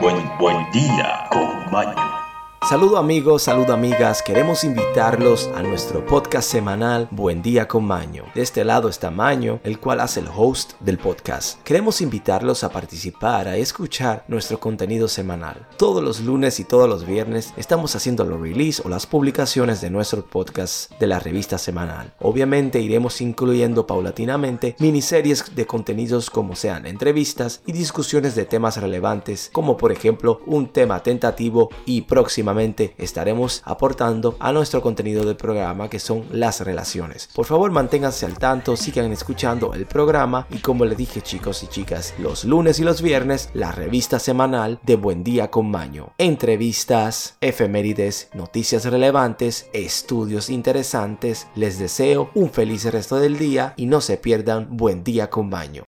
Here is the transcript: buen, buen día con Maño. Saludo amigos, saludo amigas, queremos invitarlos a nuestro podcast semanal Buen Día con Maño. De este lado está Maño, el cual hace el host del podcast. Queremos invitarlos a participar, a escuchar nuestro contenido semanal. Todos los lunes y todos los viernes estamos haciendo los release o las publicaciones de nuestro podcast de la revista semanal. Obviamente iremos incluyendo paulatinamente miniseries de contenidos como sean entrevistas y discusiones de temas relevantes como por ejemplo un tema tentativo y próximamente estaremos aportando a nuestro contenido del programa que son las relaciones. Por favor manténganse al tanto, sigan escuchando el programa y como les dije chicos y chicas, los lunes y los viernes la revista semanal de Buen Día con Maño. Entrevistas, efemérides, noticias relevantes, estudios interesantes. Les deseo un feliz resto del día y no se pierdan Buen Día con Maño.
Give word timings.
buen, 0.00 0.16
buen 0.38 0.70
día 0.70 1.24
con 1.30 1.70
Maño. 1.70 2.25
Saludo 2.68 2.98
amigos, 2.98 3.44
saludo 3.44 3.74
amigas, 3.74 4.22
queremos 4.22 4.64
invitarlos 4.64 5.48
a 5.54 5.62
nuestro 5.62 6.04
podcast 6.04 6.50
semanal 6.50 7.06
Buen 7.12 7.40
Día 7.40 7.68
con 7.68 7.84
Maño. 7.84 8.24
De 8.34 8.42
este 8.42 8.64
lado 8.64 8.88
está 8.88 9.12
Maño, 9.12 9.60
el 9.62 9.78
cual 9.78 10.00
hace 10.00 10.18
el 10.18 10.26
host 10.36 10.72
del 10.80 10.98
podcast. 10.98 11.62
Queremos 11.62 12.00
invitarlos 12.00 12.64
a 12.64 12.70
participar, 12.70 13.46
a 13.46 13.56
escuchar 13.56 14.24
nuestro 14.26 14.58
contenido 14.58 15.06
semanal. 15.06 15.64
Todos 15.76 16.02
los 16.02 16.18
lunes 16.18 16.58
y 16.58 16.64
todos 16.64 16.88
los 16.88 17.06
viernes 17.06 17.54
estamos 17.56 17.94
haciendo 17.94 18.24
los 18.24 18.40
release 18.40 18.82
o 18.84 18.88
las 18.88 19.06
publicaciones 19.06 19.80
de 19.80 19.90
nuestro 19.90 20.26
podcast 20.26 20.90
de 20.98 21.06
la 21.06 21.20
revista 21.20 21.58
semanal. 21.58 22.14
Obviamente 22.18 22.80
iremos 22.80 23.20
incluyendo 23.20 23.86
paulatinamente 23.86 24.74
miniseries 24.80 25.54
de 25.54 25.66
contenidos 25.68 26.30
como 26.30 26.56
sean 26.56 26.84
entrevistas 26.86 27.62
y 27.64 27.70
discusiones 27.70 28.34
de 28.34 28.44
temas 28.44 28.76
relevantes 28.78 29.50
como 29.52 29.76
por 29.76 29.92
ejemplo 29.92 30.40
un 30.46 30.72
tema 30.72 31.00
tentativo 31.04 31.70
y 31.84 32.02
próximamente 32.02 32.55
estaremos 32.60 33.62
aportando 33.64 34.36
a 34.40 34.52
nuestro 34.52 34.82
contenido 34.82 35.24
del 35.24 35.36
programa 35.36 35.88
que 35.90 35.98
son 35.98 36.24
las 36.30 36.60
relaciones. 36.60 37.28
Por 37.34 37.46
favor 37.46 37.70
manténganse 37.70 38.26
al 38.26 38.38
tanto, 38.38 38.76
sigan 38.76 39.12
escuchando 39.12 39.74
el 39.74 39.86
programa 39.86 40.46
y 40.50 40.58
como 40.58 40.84
les 40.84 40.96
dije 40.96 41.20
chicos 41.20 41.62
y 41.62 41.68
chicas, 41.68 42.14
los 42.18 42.44
lunes 42.44 42.80
y 42.80 42.84
los 42.84 43.02
viernes 43.02 43.50
la 43.54 43.72
revista 43.72 44.18
semanal 44.18 44.80
de 44.82 44.96
Buen 44.96 45.24
Día 45.24 45.50
con 45.50 45.70
Maño. 45.70 46.12
Entrevistas, 46.18 47.36
efemérides, 47.40 48.28
noticias 48.34 48.84
relevantes, 48.84 49.68
estudios 49.72 50.50
interesantes. 50.50 51.46
Les 51.54 51.78
deseo 51.78 52.30
un 52.34 52.50
feliz 52.50 52.84
resto 52.84 53.16
del 53.16 53.38
día 53.38 53.74
y 53.76 53.86
no 53.86 54.00
se 54.00 54.16
pierdan 54.16 54.76
Buen 54.76 55.04
Día 55.04 55.30
con 55.30 55.48
Maño. 55.48 55.84